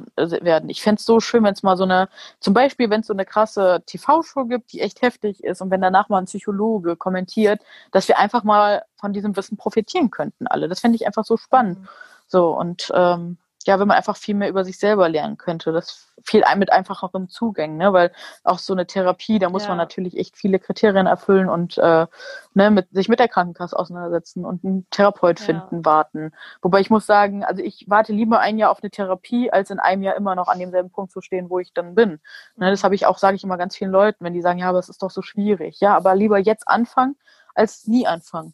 [0.42, 0.70] werden.
[0.70, 2.08] Ich fände es so schön, wenn es mal so eine,
[2.40, 5.82] zum Beispiel, wenn es so eine krasse TV-Show gibt, die echt heftig ist und wenn
[5.82, 10.70] danach mal ein Psychologe kommentiert, dass wir einfach mal von diesem Wissen profitieren könnten alle.
[10.70, 11.80] Das fände ich einfach so spannend.
[11.80, 11.88] Mhm.
[12.28, 15.72] So, und ähm, ja, wenn man einfach viel mehr über sich selber lernen könnte.
[15.72, 17.94] Das viel mit einfacheren Zugängen, ne?
[17.94, 18.12] Weil
[18.44, 19.70] auch so eine Therapie, da muss ja.
[19.70, 22.08] man natürlich echt viele Kriterien erfüllen und äh,
[22.54, 25.46] ne, mit, sich mit der Krankenkasse auseinandersetzen und einen Therapeut ja.
[25.46, 26.32] finden, warten.
[26.62, 29.80] Wobei ich muss sagen, also ich warte lieber ein Jahr auf eine Therapie, als in
[29.80, 32.20] einem Jahr immer noch an demselben Punkt zu stehen, wo ich dann bin.
[32.56, 34.70] Ne, das habe ich auch, sage ich immer ganz vielen Leuten, wenn die sagen, ja,
[34.70, 35.80] aber es ist doch so schwierig.
[35.80, 37.16] Ja, aber lieber jetzt anfangen,
[37.56, 38.54] als nie anfangen.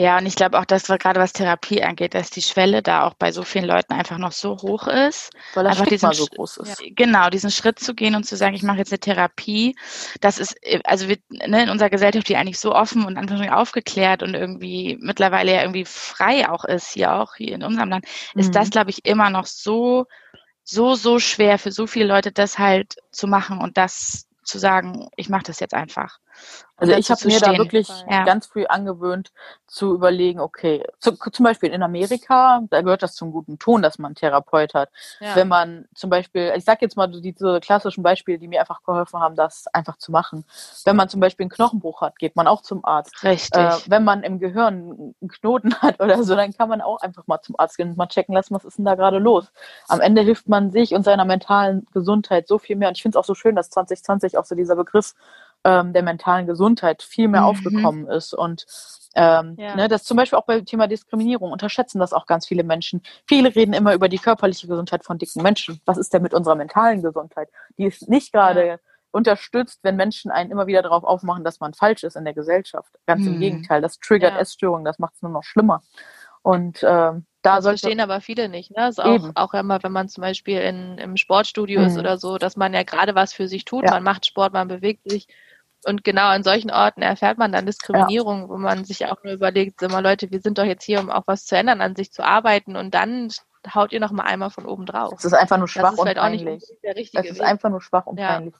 [0.00, 3.12] Ja, und ich glaube auch, dass gerade was Therapie angeht, dass die Schwelle da auch
[3.12, 5.30] bei so vielen Leuten einfach noch so hoch ist.
[5.52, 6.82] Weil das einfach diesen, so groß ist.
[6.96, 9.76] Genau, diesen Schritt zu gehen und zu sagen, ich mache jetzt eine Therapie,
[10.22, 13.18] das ist, also wir, ne, in unserer Gesellschaft, die eigentlich so offen und
[13.50, 18.06] aufgeklärt und irgendwie mittlerweile ja irgendwie frei auch ist, hier auch, hier in unserem Land,
[18.34, 18.40] mhm.
[18.40, 18.70] ist das, mhm.
[18.70, 20.06] glaube ich, immer noch so,
[20.64, 25.10] so, so schwer für so viele Leute, das halt zu machen und das zu sagen,
[25.16, 26.20] ich mache das jetzt einfach.
[26.80, 27.52] Also ich habe mir stehen.
[27.52, 28.24] da wirklich ja.
[28.24, 29.32] ganz früh angewöhnt
[29.66, 33.98] zu überlegen, okay, zu, zum Beispiel in Amerika, da gehört das zum guten Ton, dass
[33.98, 34.88] man einen Therapeut hat.
[35.20, 35.36] Ja.
[35.36, 39.20] Wenn man zum Beispiel, ich sage jetzt mal diese klassischen Beispiele, die mir einfach geholfen
[39.20, 40.44] haben, das einfach zu machen.
[40.84, 43.22] Wenn man zum Beispiel einen Knochenbruch hat, geht man auch zum Arzt.
[43.22, 43.60] Richtig.
[43.60, 47.26] Äh, wenn man im Gehirn einen Knoten hat oder so, dann kann man auch einfach
[47.26, 49.52] mal zum Arzt gehen und mal checken lassen, was ist denn da gerade los.
[49.88, 52.88] Am Ende hilft man sich und seiner mentalen Gesundheit so viel mehr.
[52.88, 55.14] Und ich finde es auch so schön, dass 2020 auch so dieser Begriff
[55.64, 57.46] ähm, der mentalen Gesundheit viel mehr mhm.
[57.46, 58.34] aufgekommen ist.
[58.34, 58.66] Und
[59.14, 59.74] ähm, ja.
[59.74, 63.02] ne, das zum Beispiel auch beim Thema Diskriminierung unterschätzen das auch ganz viele Menschen.
[63.26, 65.80] Viele reden immer über die körperliche Gesundheit von dicken Menschen.
[65.84, 67.48] Was ist denn mit unserer mentalen Gesundheit?
[67.76, 68.76] Die ist nicht gerade ja.
[69.10, 72.94] unterstützt, wenn Menschen einen immer wieder darauf aufmachen, dass man falsch ist in der Gesellschaft.
[73.06, 73.34] Ganz mhm.
[73.34, 74.40] im Gegenteil, das triggert ja.
[74.40, 75.82] Essstörungen, das macht es nur noch schlimmer.
[76.42, 78.70] Und ähm, da das verstehen aber viele nicht.
[78.70, 78.84] Ne?
[78.84, 81.86] Also auch, auch immer, wenn man zum Beispiel in, im Sportstudio mhm.
[81.86, 83.84] ist oder so, dass man ja gerade was für sich tut.
[83.84, 85.26] Man macht Sport, man bewegt sich
[85.84, 88.48] und genau an solchen Orten erfährt man dann Diskriminierung, ja.
[88.48, 91.10] wo man sich auch nur überlegt, sag mal Leute, wir sind doch jetzt hier, um
[91.10, 93.30] auch was zu ändern, an sich zu arbeiten und dann
[93.74, 95.10] haut ihr noch mal einmal von oben drauf.
[95.14, 96.62] Das ist einfach nur schwach und peinlich.
[97.12, 98.34] Das ist einfach nur schwach und ja.
[98.34, 98.54] peinlich.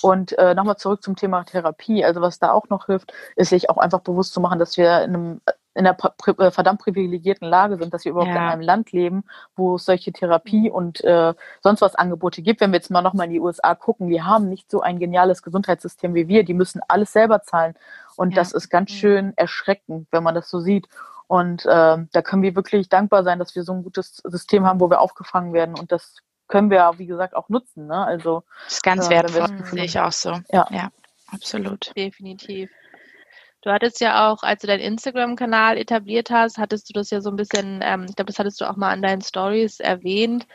[0.00, 2.04] Und äh, nochmal zurück zum Thema Therapie.
[2.04, 5.02] Also was da auch noch hilft, ist sich auch einfach bewusst zu machen, dass wir
[5.02, 5.40] in einem
[5.78, 8.36] in einer äh, verdammt privilegierten Lage sind, dass wir überhaupt ja.
[8.36, 10.74] in einem Land leben, wo es solche Therapie mhm.
[10.74, 12.60] und äh, sonst was Angebote gibt.
[12.60, 15.42] Wenn wir jetzt mal nochmal in die USA gucken, die haben nicht so ein geniales
[15.42, 16.44] Gesundheitssystem wie wir.
[16.44, 17.76] Die müssen alles selber zahlen.
[18.16, 18.36] Und ja.
[18.36, 18.96] das ist ganz mhm.
[18.96, 20.88] schön erschreckend, wenn man das so sieht.
[21.28, 24.80] Und äh, da können wir wirklich dankbar sein, dass wir so ein gutes System haben,
[24.80, 25.78] wo wir aufgefangen werden.
[25.78, 26.16] Und das
[26.48, 27.86] können wir, wie gesagt, auch nutzen.
[27.86, 28.04] Ne?
[28.04, 30.40] Also, das ist ganz äh, wertvoll, sehe ich auch so.
[30.50, 30.66] Ja.
[30.70, 30.90] ja,
[31.30, 31.94] absolut.
[31.96, 32.70] Definitiv.
[33.62, 37.30] Du hattest ja auch, als du deinen Instagram-Kanal etabliert hast, hattest du das ja so
[37.30, 40.46] ein bisschen, ähm, ich glaube, das hattest du auch mal an deinen Stories erwähnt,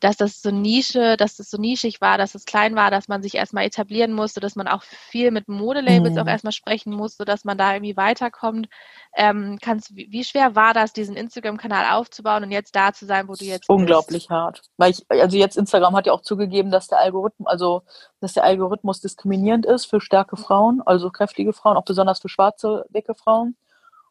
[0.00, 3.22] dass das so Nische, dass das so nischig war, dass es klein war, dass man
[3.22, 6.20] sich erstmal etablieren musste, dass man auch viel mit Modelabels mhm.
[6.20, 8.68] auch erstmal sprechen musste, dass man da irgendwie weiterkommt.
[9.16, 13.34] Ähm, kannst, wie schwer war das, diesen Instagram-Kanal aufzubauen und jetzt da zu sein, wo
[13.34, 14.30] du jetzt Unglaublich bist?
[14.30, 14.62] hart.
[14.76, 17.82] Weil ich, also jetzt Instagram hat ja auch zugegeben, dass der Algorithmus, also
[18.20, 22.84] dass der Algorithmus diskriminierend ist für starke Frauen, also kräftige Frauen, auch besonders für schwarze,
[22.90, 23.56] dicke Frauen.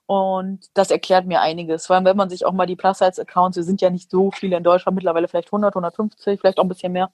[0.07, 1.85] Und das erklärt mir einiges.
[1.85, 4.55] Vor allem, wenn man sich auch mal die Plus-Size-Accounts, wir sind ja nicht so viele
[4.55, 7.11] in Deutschland, mittlerweile vielleicht 100, 150, vielleicht auch ein bisschen mehr.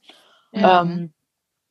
[0.52, 0.84] Ja.
[0.84, 1.12] Ähm,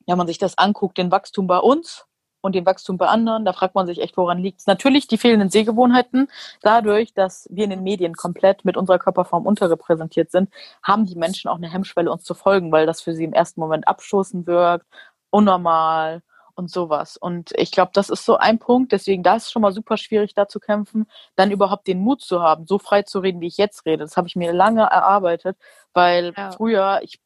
[0.06, 2.06] wenn man sich das anguckt, den Wachstum bei uns
[2.40, 4.66] und den Wachstum bei anderen, da fragt man sich echt, woran liegt es.
[4.66, 6.28] Natürlich die fehlenden Sehgewohnheiten.
[6.60, 10.50] Dadurch, dass wir in den Medien komplett mit unserer Körperform unterrepräsentiert sind,
[10.82, 13.60] haben die Menschen auch eine Hemmschwelle, uns zu folgen, weil das für sie im ersten
[13.60, 14.86] Moment abstoßen wirkt,
[15.30, 16.22] unnormal
[16.62, 17.16] und sowas.
[17.16, 19.96] Und ich glaube, das ist so ein Punkt, deswegen da ist es schon mal super
[19.96, 23.48] schwierig, da zu kämpfen, dann überhaupt den Mut zu haben, so frei zu reden, wie
[23.48, 24.04] ich jetzt rede.
[24.04, 25.56] Das habe ich mir lange erarbeitet,
[25.92, 26.52] weil ja.
[26.52, 27.20] früher, ich,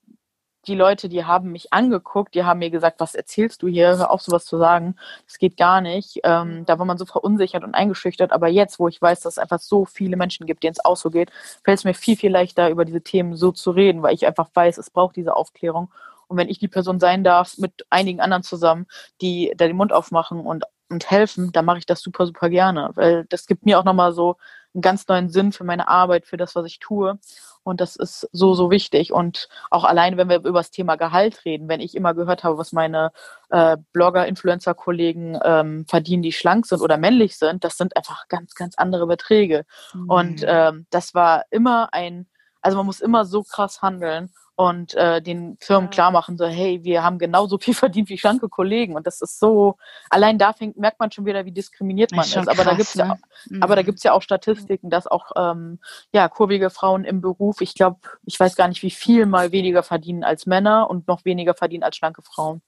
[0.67, 3.97] die Leute, die haben mich angeguckt, die haben mir gesagt, was erzählst du hier?
[3.99, 4.97] Hör auf, sowas zu sagen.
[5.27, 6.21] Das geht gar nicht.
[6.25, 8.33] Ähm, da war man so verunsichert und eingeschüchtert.
[8.33, 10.97] Aber jetzt, wo ich weiß, dass es einfach so viele Menschen gibt, denen es auch
[10.97, 11.31] so geht,
[11.63, 14.49] fällt es mir viel, viel leichter, über diese Themen so zu reden, weil ich einfach
[14.55, 15.91] weiß, es braucht diese Aufklärung.
[16.29, 18.87] Und wenn ich die Person sein darf, mit einigen anderen zusammen,
[19.21, 22.91] die da den Mund aufmachen und, und helfen, dann mache ich das super, super gerne.
[22.95, 24.37] Weil das gibt mir auch nochmal so
[24.75, 27.19] einen ganz neuen Sinn für meine Arbeit, für das, was ich tue.
[27.63, 29.13] Und das ist so, so wichtig.
[29.13, 32.59] Und auch allein, wenn wir über das Thema Gehalt reden, wenn ich immer gehört habe,
[32.59, 33.11] was meine
[33.51, 38.55] äh, Blogger, Influencer-Kollegen ähm, verdienen, die schlank sind oder männlich sind, das sind einfach ganz,
[38.55, 39.65] ganz andere Beträge.
[39.95, 40.11] Mhm.
[40.11, 42.29] Und ähm, das war immer ein,
[42.61, 45.91] also man muss immer so krass handeln und äh, den Firmen ja.
[45.91, 48.97] klar machen, so, hey, wir haben genauso viel verdient wie schlanke Kollegen.
[48.97, 49.77] Und das ist so,
[50.09, 52.35] allein da fängt, merkt man schon wieder, wie diskriminiert man ist.
[52.35, 52.49] ist.
[52.49, 53.05] Aber, krass, da gibt's ne?
[53.05, 53.63] ja auch, mhm.
[53.63, 55.79] aber da gibt's ja auch Statistiken, dass auch ähm,
[56.13, 59.83] ja, kurvige Frauen im Beruf, ich glaube, ich weiß gar nicht, wie viel mal weniger
[59.83, 62.63] verdienen als Männer und noch weniger verdienen als schlanke Frauen.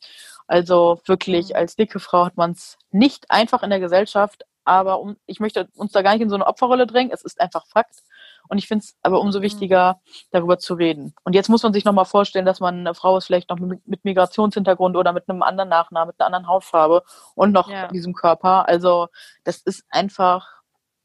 [0.47, 1.57] Also wirklich, mhm.
[1.57, 5.69] als dicke Frau hat man es nicht einfach in der Gesellschaft, aber um, ich möchte
[5.77, 7.13] uns da gar nicht in so eine Opferrolle drängen.
[7.13, 8.03] Es ist einfach Fakt.
[8.49, 9.45] Und ich finde es aber umso mhm.
[9.45, 11.15] wichtiger, darüber zu reden.
[11.25, 14.05] Und jetzt muss man sich nochmal vorstellen, dass man eine Frau ist vielleicht noch mit,
[14.05, 17.03] Migrationshintergrund oder mit einem anderen Nachnamen, mit einer anderen Hautfarbe
[17.35, 17.89] und noch ja.
[17.89, 18.69] diesem Körper.
[18.69, 19.09] Also
[19.45, 20.47] das ist einfach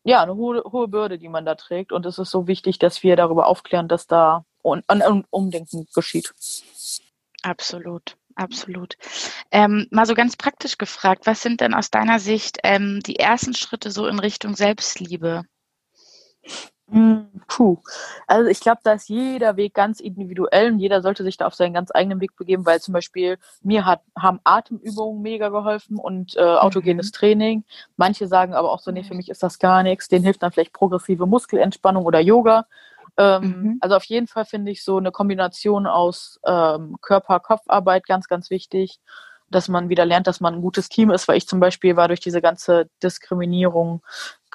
[0.04, 1.92] ja eine hohe, hohe Bürde, die man da trägt.
[1.92, 6.34] Und es ist so wichtig, dass wir darüber aufklären, dass da ein, ein Umdenken geschieht.
[7.42, 8.18] Absolut.
[8.36, 8.96] Absolut.
[9.52, 13.54] Ähm, mal so ganz praktisch gefragt, was sind denn aus deiner Sicht ähm, die ersten
[13.54, 15.44] Schritte so in Richtung Selbstliebe?
[16.92, 17.78] Hm, puh.
[18.28, 21.56] Also ich glaube, da ist jeder Weg ganz individuell und jeder sollte sich da auf
[21.56, 26.36] seinen ganz eigenen Weg begeben, weil zum Beispiel mir hat, haben Atemübungen mega geholfen und
[26.36, 27.12] äh, autogenes mhm.
[27.14, 27.64] Training.
[27.96, 30.10] Manche sagen aber auch so, nee, für mich ist das gar nichts.
[30.10, 32.66] Denen hilft dann vielleicht progressive Muskelentspannung oder Yoga.
[33.18, 33.78] Ähm, mhm.
[33.80, 39.00] Also auf jeden Fall finde ich so eine Kombination aus ähm, Körper-Kopfarbeit ganz, ganz wichtig
[39.54, 42.08] dass man wieder lernt, dass man ein gutes Team ist, weil ich zum Beispiel war
[42.08, 44.02] durch diese ganze Diskriminierung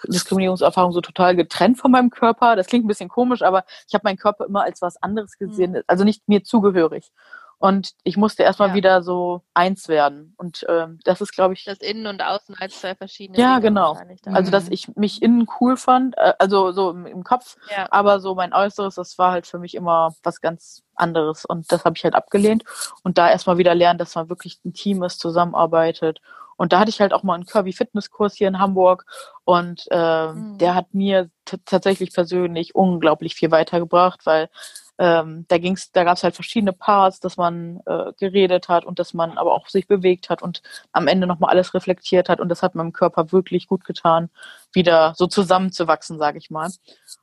[0.07, 2.55] Diskriminierungserfahrung so total getrennt von meinem Körper.
[2.55, 5.73] Das klingt ein bisschen komisch, aber ich habe meinen Körper immer als was anderes gesehen,
[5.73, 5.83] mhm.
[5.87, 7.11] also nicht mir zugehörig.
[7.59, 8.75] Und ich musste erstmal ja.
[8.75, 10.35] wieder so eins werden.
[10.37, 11.65] Und ähm, das ist, glaube ich.
[11.65, 13.39] Das Innen und Außen als zwei verschiedene.
[13.39, 13.99] Ja, Dinge genau.
[14.27, 17.89] Also, dass ich mich innen cool fand, äh, also so im, im Kopf, ja.
[17.91, 21.45] aber so mein Äußeres, das war halt für mich immer was ganz anderes.
[21.45, 22.65] Und das habe ich halt abgelehnt.
[23.03, 26.21] Und da erstmal wieder lernen, dass man wirklich ein Team ist, zusammenarbeitet
[26.59, 29.07] und da hatte ich halt auch mal einen Kirby Fitness Kurs hier in Hamburg
[29.45, 30.59] und äh, mhm.
[30.59, 31.31] der hat mir
[31.65, 34.51] tatsächlich persönlich unglaublich viel weitergebracht, weil
[34.99, 38.99] ähm, da ging's, da gab es halt verschiedene Parts, dass man äh, geredet hat und
[38.99, 42.49] dass man aber auch sich bewegt hat und am Ende nochmal alles reflektiert hat und
[42.49, 44.29] das hat meinem Körper wirklich gut getan,
[44.73, 46.71] wieder so zusammenzuwachsen, sage ich mal.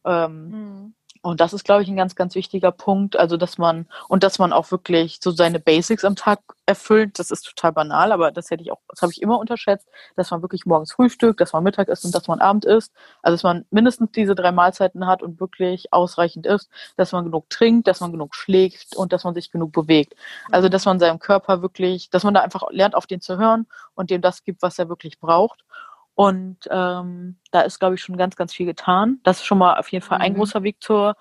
[0.05, 0.93] Ähm, mhm.
[1.25, 3.17] Und das ist, glaube ich, ein ganz, ganz wichtiger Punkt.
[3.17, 7.17] Also, dass man, und dass man auch wirklich so seine Basics am Tag erfüllt.
[7.17, 10.29] Das ist total banal, aber das hätte ich auch, das habe ich immer unterschätzt, dass
[10.29, 12.93] man wirklich morgens Frühstück, dass man Mittag isst und dass man Abend isst.
[13.23, 17.49] Also, dass man mindestens diese drei Mahlzeiten hat und wirklich ausreichend isst, dass man genug
[17.49, 20.15] trinkt, dass man genug schlägt und dass man sich genug bewegt.
[20.51, 23.65] Also, dass man seinem Körper wirklich, dass man da einfach lernt, auf den zu hören
[23.95, 25.65] und dem das gibt, was er wirklich braucht.
[26.15, 29.19] Und ähm, da ist, glaube ich, schon ganz, ganz viel getan.
[29.23, 30.37] Das ist schon mal auf jeden Fall ein mhm.
[30.37, 31.15] großer Weg zur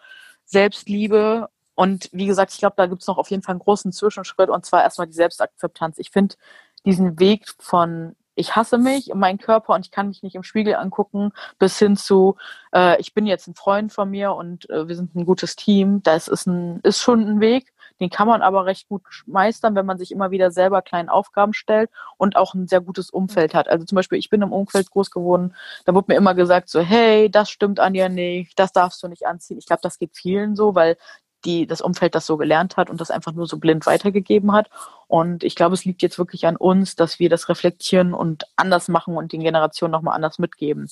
[0.45, 1.49] Selbstliebe.
[1.75, 4.49] Und wie gesagt, ich glaube, da gibt es noch auf jeden Fall einen großen Zwischenschritt
[4.49, 5.99] und zwar erstmal die Selbstakzeptanz.
[5.99, 6.37] Ich finde
[6.85, 10.43] diesen Weg von ich hasse mich und meinen Körper und ich kann mich nicht im
[10.43, 12.37] Spiegel angucken, bis hin zu,
[12.75, 16.03] äh, ich bin jetzt ein Freund von mir und äh, wir sind ein gutes Team.
[16.03, 17.73] Das ist, ein, ist schon ein Weg.
[18.01, 21.53] Den kann man aber recht gut meistern, wenn man sich immer wieder selber kleinen Aufgaben
[21.53, 23.69] stellt und auch ein sehr gutes Umfeld hat.
[23.69, 25.55] Also zum Beispiel, ich bin im Umfeld groß geworden,
[25.85, 29.09] da wurde mir immer gesagt, so, hey, das stimmt an dir nicht, das darfst du
[29.09, 29.59] nicht anziehen.
[29.59, 30.97] Ich glaube, das geht vielen so, weil
[31.45, 34.71] die, das Umfeld das so gelernt hat und das einfach nur so blind weitergegeben hat.
[35.07, 38.89] Und ich glaube, es liegt jetzt wirklich an uns, dass wir das reflektieren und anders
[38.89, 40.89] machen und den Generationen nochmal anders mitgeben.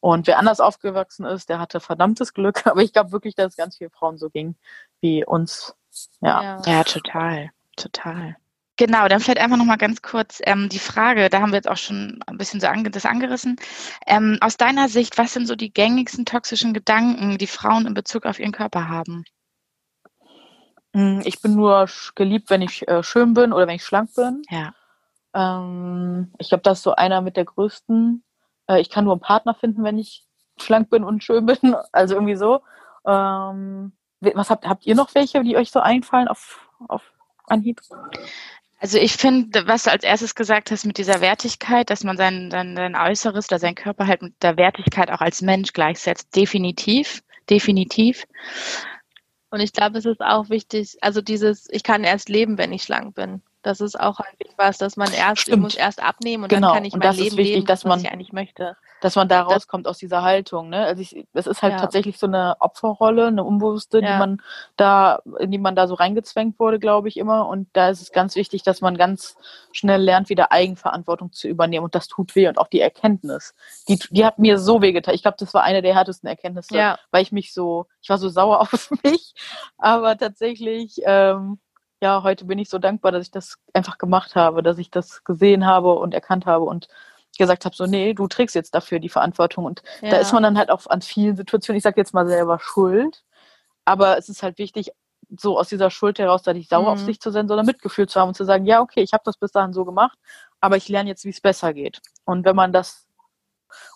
[0.00, 2.66] Und wer anders aufgewachsen ist, der hatte verdammtes Glück.
[2.66, 4.56] Aber ich glaube wirklich, dass es ganz vielen Frauen so ging
[5.00, 5.74] wie uns.
[6.20, 8.36] Ja, ja, ja total, total.
[8.76, 11.76] Genau, dann vielleicht einfach nochmal ganz kurz ähm, die Frage, da haben wir jetzt auch
[11.76, 13.56] schon ein bisschen so ange das angerissen.
[14.06, 18.24] Ähm, aus deiner Sicht, was sind so die gängigsten toxischen Gedanken, die Frauen in Bezug
[18.24, 19.24] auf ihren Körper haben?
[20.94, 24.42] Hm, ich bin nur geliebt, wenn ich äh, schön bin oder wenn ich schlank bin.
[24.48, 24.72] Ja.
[25.34, 28.24] Ähm, ich glaube, das ist so einer mit der größten.
[28.66, 30.24] Äh, ich kann nur einen Partner finden, wenn ich
[30.58, 31.76] schlank bin und schön bin.
[31.92, 32.62] Also irgendwie so.
[33.06, 37.02] Ähm, was habt, habt ihr noch welche, die euch so einfallen auf, auf
[37.46, 37.80] Anhieb?
[38.78, 42.50] Also ich finde, was du als erstes gesagt hast mit dieser Wertigkeit, dass man sein,
[42.50, 47.22] sein, sein Äußeres oder sein Körper halt mit der Wertigkeit auch als Mensch gleichsetzt, definitiv,
[47.50, 48.26] definitiv.
[49.50, 52.84] Und ich glaube, es ist auch wichtig, also dieses, ich kann erst leben, wenn ich
[52.84, 53.42] schlank bin.
[53.62, 55.56] Das ist auch häufig was, dass man erst, Stimmt.
[55.56, 56.68] ich muss erst abnehmen und genau.
[56.68, 58.76] dann kann ich und mein Leben wichtig, leben, dass man, was ich eigentlich möchte.
[59.00, 60.68] Dass man da rauskommt aus dieser Haltung.
[60.68, 60.84] Ne?
[60.84, 61.78] Also ich, es ist halt ja.
[61.78, 64.12] tatsächlich so eine Opferrolle, eine unbewusste, ja.
[64.12, 64.42] die man
[64.76, 67.48] da, in die man da so reingezwängt wurde, glaube ich immer.
[67.48, 69.36] Und da ist es ganz wichtig, dass man ganz
[69.72, 71.84] schnell lernt, wieder Eigenverantwortung zu übernehmen.
[71.84, 72.48] Und das tut weh.
[72.48, 73.54] Und auch die Erkenntnis,
[73.88, 75.14] die, die hat mir so weh getan.
[75.14, 76.98] Ich glaube, das war eine der härtesten Erkenntnisse, ja.
[77.10, 79.34] weil ich mich so, ich war so sauer auf mich.
[79.78, 81.58] Aber tatsächlich, ähm,
[82.02, 85.22] ja, heute bin ich so dankbar, dass ich das einfach gemacht habe, dass ich das
[85.24, 86.88] gesehen habe und erkannt habe und
[87.40, 89.64] gesagt habe, so, nee, du trägst jetzt dafür die Verantwortung.
[89.64, 90.10] Und ja.
[90.10, 93.24] da ist man dann halt auch an vielen Situationen, ich sage jetzt mal selber schuld,
[93.84, 94.92] aber es ist halt wichtig,
[95.36, 96.88] so aus dieser Schuld heraus da nicht sauer mhm.
[96.88, 99.22] auf sich zu sein, sondern Mitgefühl zu haben und zu sagen, ja, okay, ich habe
[99.24, 100.18] das bis dahin so gemacht,
[100.60, 102.00] aber ich lerne jetzt, wie es besser geht.
[102.24, 103.08] Und wenn man das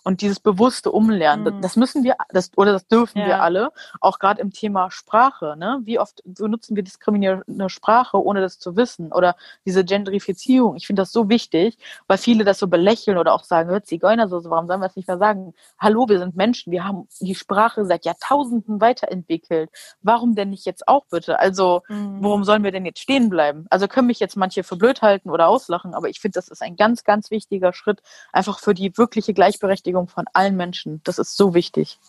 [0.05, 1.61] und dieses bewusste Umlernen, mhm.
[1.61, 3.25] das müssen wir, das, oder das dürfen ja.
[3.25, 5.55] wir alle, auch gerade im Thema Sprache.
[5.57, 5.81] Ne?
[5.83, 9.11] Wie oft benutzen wir diskriminierende Sprache, ohne das zu wissen?
[9.11, 10.75] Oder diese Genderifizierung.
[10.75, 14.27] Ich finde das so wichtig, weil viele das so belächeln oder auch sagen, hört Zigeuner
[14.27, 15.55] so, warum sollen wir es nicht mehr sagen?
[15.79, 19.71] Hallo, wir sind Menschen, wir haben die Sprache seit Jahrtausenden weiterentwickelt.
[20.03, 21.39] Warum denn nicht jetzt auch bitte?
[21.39, 22.23] Also, mhm.
[22.23, 23.65] worum sollen wir denn jetzt stehen bleiben?
[23.71, 26.61] Also können mich jetzt manche für blöd halten oder auslachen, aber ich finde, das ist
[26.61, 31.01] ein ganz, ganz wichtiger Schritt, einfach für die wirkliche Gleichberechtigung Gleichberechtigung von allen Menschen.
[31.03, 31.99] Das ist so wichtig.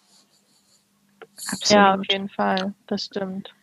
[1.36, 1.70] Absolut.
[1.70, 2.74] Ja, auf jeden Fall.
[2.86, 3.54] Das stimmt.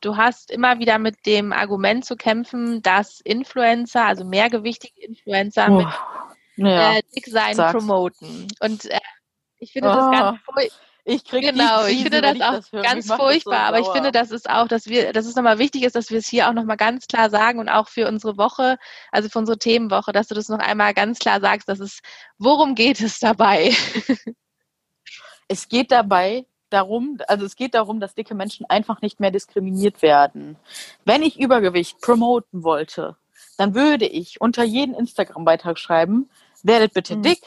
[0.00, 5.76] Du hast immer wieder mit dem Argument zu kämpfen, dass Influencer, also mehrgewichtige Influencer oh,
[5.76, 5.88] mit
[6.56, 8.48] ja, äh, Dicksein promoten.
[8.60, 8.98] Und äh,
[9.58, 9.94] ich finde oh.
[9.94, 10.38] das ganz
[11.10, 14.12] ich kriege genau, Krise, ich finde das auch das ganz furchtbar, so aber ich finde,
[14.12, 16.52] das ist auch, dass wir, dass es nochmal wichtig ist, dass wir es hier auch
[16.52, 18.78] nochmal ganz klar sagen und auch für unsere Woche,
[19.10, 22.00] also für unsere Themenwoche, dass du das noch einmal ganz klar sagst, dass es,
[22.38, 23.74] worum geht es dabei?
[25.48, 30.02] es geht dabei darum, also es geht darum, dass dicke Menschen einfach nicht mehr diskriminiert
[30.02, 30.56] werden.
[31.04, 33.16] Wenn ich Übergewicht promoten wollte,
[33.58, 36.30] dann würde ich unter jeden Instagram-Beitrag schreiben,
[36.62, 37.22] werdet bitte mhm.
[37.22, 37.40] dick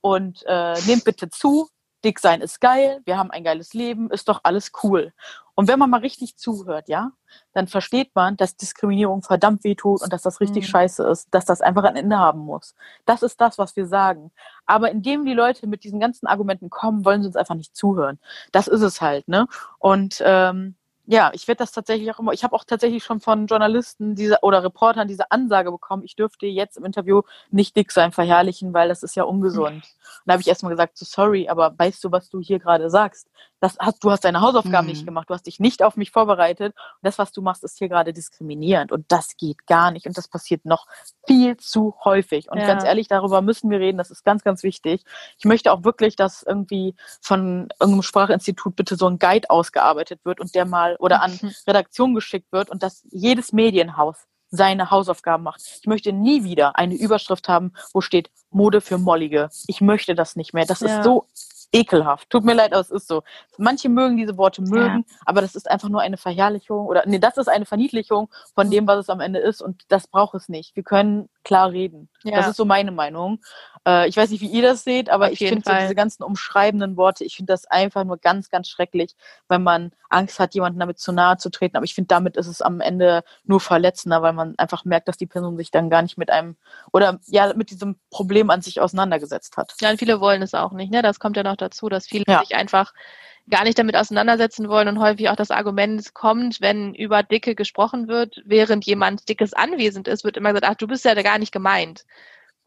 [0.00, 1.68] und äh, nehmt bitte zu,
[2.04, 5.12] dick sein ist geil, wir haben ein geiles Leben, ist doch alles cool.
[5.54, 7.12] Und wenn man mal richtig zuhört, ja,
[7.52, 10.70] dann versteht man, dass Diskriminierung verdammt weh tut und dass das richtig mhm.
[10.70, 12.74] scheiße ist, dass das einfach ein Ende haben muss.
[13.04, 14.32] Das ist das, was wir sagen.
[14.64, 18.18] Aber indem die Leute mit diesen ganzen Argumenten kommen, wollen sie uns einfach nicht zuhören.
[18.50, 19.46] Das ist es halt, ne?
[19.78, 20.76] Und ähm,
[21.12, 24.38] ja, ich werde das tatsächlich auch immer, ich habe auch tatsächlich schon von Journalisten diese,
[24.40, 27.20] oder Reportern diese Ansage bekommen, ich dürfte jetzt im Interview
[27.50, 29.74] nicht dick sein, verherrlichen, weil das ist ja ungesund.
[29.74, 32.88] Und da habe ich erstmal gesagt, so sorry, aber weißt du, was du hier gerade
[32.88, 33.28] sagst?
[33.62, 34.92] Das hast, du hast deine Hausaufgaben mhm.
[34.92, 36.74] nicht gemacht, du hast dich nicht auf mich vorbereitet.
[36.76, 38.90] Und das, was du machst, ist hier gerade diskriminierend.
[38.90, 40.04] Und das geht gar nicht.
[40.06, 40.86] Und das passiert noch
[41.28, 42.50] viel zu häufig.
[42.50, 42.66] Und ja.
[42.66, 43.98] ganz ehrlich, darüber müssen wir reden.
[43.98, 45.04] Das ist ganz, ganz wichtig.
[45.38, 50.40] Ich möchte auch wirklich, dass irgendwie von irgendeinem Sprachinstitut bitte so ein Guide ausgearbeitet wird
[50.40, 51.52] und der mal oder an mhm.
[51.66, 54.16] Redaktion geschickt wird und dass jedes Medienhaus
[54.50, 55.62] seine Hausaufgaben macht.
[55.80, 59.48] Ich möchte nie wieder eine Überschrift haben, wo steht Mode für Mollige.
[59.66, 60.66] Ich möchte das nicht mehr.
[60.66, 60.98] Das ja.
[60.98, 61.26] ist so
[61.72, 62.28] ekelhaft.
[62.30, 63.22] Tut mir leid, aber es ist so.
[63.56, 65.16] Manche mögen diese Worte mögen, ja.
[65.24, 68.86] aber das ist einfach nur eine Verherrlichung oder nee, das ist eine Verniedlichung von dem,
[68.86, 70.76] was es am Ende ist und das braucht es nicht.
[70.76, 72.10] Wir können klar reden.
[72.22, 72.36] Ja.
[72.36, 73.40] Das ist so meine Meinung.
[73.86, 76.22] Äh, ich weiß nicht, wie ihr das seht, aber Auf ich finde so diese ganzen
[76.22, 79.14] umschreibenden Worte, ich finde das einfach nur ganz, ganz schrecklich,
[79.48, 81.76] wenn man Angst hat, jemandem damit zu nahe zu treten.
[81.76, 85.16] Aber ich finde, damit ist es am Ende nur verletzender, weil man einfach merkt, dass
[85.16, 86.56] die Person sich dann gar nicht mit einem
[86.92, 89.74] oder ja mit diesem Problem an sich auseinandergesetzt hat.
[89.80, 90.92] Ja, und viele wollen es auch nicht.
[90.92, 91.02] Ne?
[91.02, 92.40] Das kommt ja noch dazu, dass viele ja.
[92.40, 92.92] sich einfach
[93.50, 98.06] gar nicht damit auseinandersetzen wollen und häufig auch das Argument kommt, wenn über Dicke gesprochen
[98.06, 101.38] wird, während jemand Dickes anwesend ist, wird immer gesagt, ach, du bist ja da gar
[101.38, 102.04] nicht gemeint.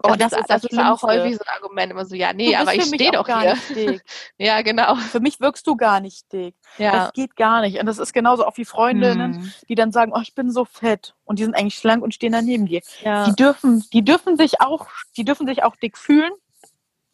[0.03, 2.33] Oh, das, das, ist, das, das ist auch häufig so ein Argument, immer so, ja,
[2.33, 3.53] nee, aber ich stehe doch gar hier.
[3.53, 4.03] Nicht dick.
[4.37, 4.95] ja, genau.
[4.95, 6.55] Für mich wirkst du gar nicht dick.
[6.77, 6.91] Ja.
[6.91, 7.79] Das geht gar nicht.
[7.79, 9.53] Und das ist genauso auch wie Freundinnen, hm.
[9.69, 11.15] die dann sagen, oh, ich bin so fett.
[11.23, 12.81] Und die sind eigentlich schlank und stehen da neben dir.
[13.01, 13.25] Ja.
[13.25, 16.31] Die dürfen, die dürfen sich auch, die dürfen sich auch dick fühlen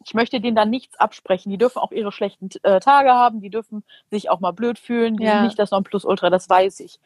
[0.04, 1.50] ich möchte denen dann nichts absprechen.
[1.50, 5.16] Die dürfen auch ihre schlechten äh, Tage haben, die dürfen sich auch mal blöd fühlen,
[5.16, 5.34] die ja.
[5.34, 6.98] sind nicht das Nonplusultra, das weiß ich.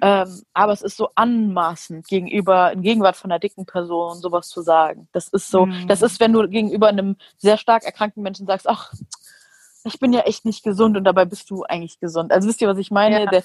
[0.00, 4.60] Ähm, aber es ist so anmaßend gegenüber, in Gegenwart von einer dicken Person sowas zu
[4.60, 5.08] sagen.
[5.12, 5.86] Das ist so, mhm.
[5.86, 8.92] das ist, wenn du gegenüber einem sehr stark erkrankten Menschen sagst, ach,
[9.84, 12.32] ich bin ja echt nicht gesund und dabei bist du eigentlich gesund.
[12.32, 13.24] Also wisst ihr, was ich meine?
[13.24, 13.26] Ja.
[13.26, 13.42] Der,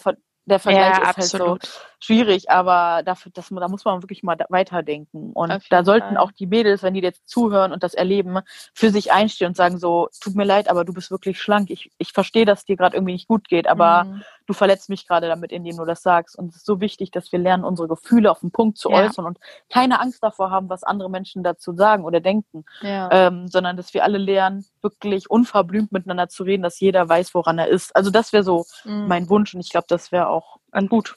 [0.47, 1.49] der Vergleich ja, ist absolut.
[1.49, 5.33] halt so schwierig, aber dafür, das, da muss man wirklich mal weiterdenken.
[5.33, 6.17] Und da sollten Fall.
[6.17, 8.39] auch die Mädels, wenn die jetzt zuhören und das erleben,
[8.73, 11.69] für sich einstehen und sagen so, tut mir leid, aber du bist wirklich schlank.
[11.69, 14.23] Ich, ich verstehe, dass dir gerade irgendwie nicht gut geht, aber mhm.
[14.47, 16.37] Du verletzt mich gerade damit, indem du das sagst.
[16.37, 18.97] Und es ist so wichtig, dass wir lernen, unsere Gefühle auf den Punkt zu ja.
[18.97, 19.37] äußern und
[19.69, 23.09] keine Angst davor haben, was andere Menschen dazu sagen oder denken, ja.
[23.11, 27.59] ähm, sondern dass wir alle lernen, wirklich unverblümt miteinander zu reden, dass jeder weiß, woran
[27.59, 27.95] er ist.
[27.95, 29.07] Also das wäre so mhm.
[29.07, 30.57] mein Wunsch und ich glaube, das wäre auch
[30.89, 31.13] gut.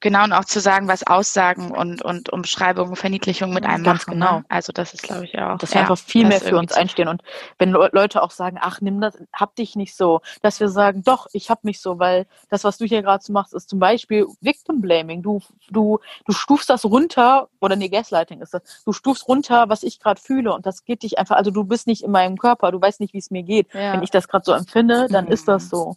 [0.00, 4.18] Genau, und auch zu sagen, was Aussagen und, und Umschreibungen, Verniedlichungen mit einem Ganz machen.
[4.18, 4.26] Ne?
[4.26, 4.42] Genau.
[4.48, 5.58] Also das ist, glaube ich, auch.
[5.58, 7.06] Dass wir einfach viel mehr für uns einstehen.
[7.06, 7.22] Und
[7.58, 11.26] wenn Leute auch sagen, ach, nimm das, hab dich nicht so, dass wir sagen, doch,
[11.32, 14.26] ich hab mich so, weil das, was du hier gerade so machst, ist zum Beispiel
[14.40, 15.22] Victim Blaming.
[15.22, 19.82] Du, du, du stufst das runter, oder nee, Gaslighting ist das, du stufst runter, was
[19.82, 22.72] ich gerade fühle und das geht dich einfach, also du bist nicht in meinem Körper,
[22.72, 23.72] du weißt nicht, wie es mir geht.
[23.74, 23.92] Ja.
[23.92, 25.32] Wenn ich das gerade so empfinde, dann mhm.
[25.32, 25.96] ist das so.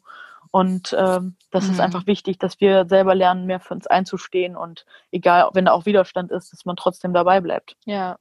[0.53, 1.71] Und ähm, das mhm.
[1.71, 5.71] ist einfach wichtig, dass wir selber lernen, mehr für uns einzustehen und egal, wenn da
[5.71, 7.75] auch Widerstand ist, dass man trotzdem dabei bleibt.
[7.85, 8.17] Ja.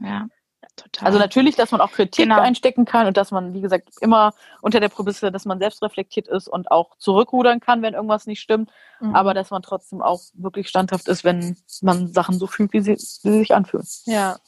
[0.00, 0.26] Ja.
[0.74, 1.06] Total.
[1.06, 2.40] Also natürlich, dass man auch Kritik genau.
[2.40, 4.32] einstecken kann und dass man, wie gesagt, immer
[4.62, 8.40] unter der Prämisse, dass man selbst reflektiert ist und auch zurückrudern kann, wenn irgendwas nicht
[8.40, 9.14] stimmt, mhm.
[9.14, 12.94] aber dass man trotzdem auch wirklich standhaft ist, wenn man Sachen so fühlt, wie sie,
[12.94, 13.86] wie sie sich anfühlen.
[14.06, 14.38] Ja,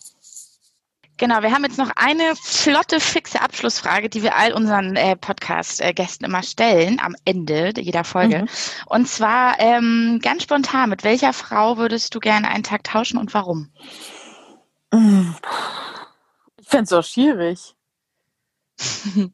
[1.17, 6.25] Genau, wir haben jetzt noch eine flotte, fixe Abschlussfrage, die wir all unseren äh, Podcast-Gästen
[6.25, 8.43] immer stellen am Ende jeder Folge.
[8.43, 8.49] Mhm.
[8.87, 13.33] Und zwar ähm, ganz spontan, mit welcher Frau würdest du gerne einen Tag tauschen und
[13.33, 13.71] warum?
[14.93, 17.75] Ich fände es so schwierig.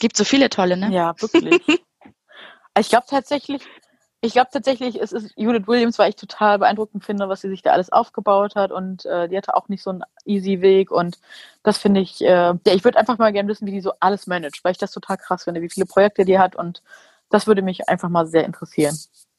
[0.00, 0.90] Gibt so viele tolle, ne?
[0.92, 1.60] Ja, wirklich.
[2.78, 3.62] ich glaube tatsächlich,
[4.20, 7.62] ich glaube tatsächlich, es ist Judith Williams, weil ich total beeindruckend finde, was sie sich
[7.62, 11.18] da alles aufgebaut hat und äh, die hatte auch nicht so einen easy Weg und
[11.62, 14.26] das finde ich, äh, ja, ich würde einfach mal gerne wissen, wie die so alles
[14.26, 16.82] managt, weil ich das total krass finde, wie viele Projekte die hat und
[17.30, 18.96] das würde mich einfach mal sehr interessieren.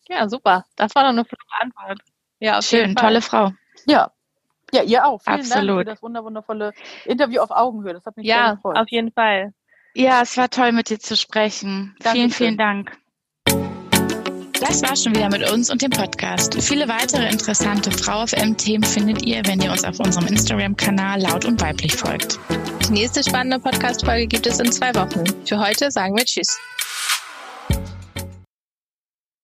[0.08, 0.66] Ja, super.
[0.76, 2.00] Das war doch eine flache Antwort.
[2.40, 3.52] Ja, schön, tolle Frau.
[3.86, 4.12] Ja.
[4.72, 5.22] Ja, ihr auch.
[5.22, 5.70] Vielen Absolut.
[5.70, 6.74] Dank für das wunderwundervolle
[7.06, 7.94] Interview auf Augenhöhe.
[7.94, 8.76] Das hat mich ja, sehr gefreut.
[8.76, 9.54] Ja, auf jeden Fall.
[9.96, 11.96] Ja, es war toll, mit dir zu sprechen.
[12.00, 12.14] Dankeschön.
[12.14, 12.98] Vielen, vielen Dank.
[14.60, 16.62] Das war schon wieder mit uns und dem Podcast.
[16.62, 21.46] Viele weitere interessante Frau FM Themen findet ihr, wenn ihr uns auf unserem Instagram-Kanal laut
[21.46, 22.38] und weiblich folgt.
[22.88, 25.24] Die nächste spannende Podcast-Folge gibt es in zwei Wochen.
[25.46, 26.60] Für heute sagen wir Tschüss.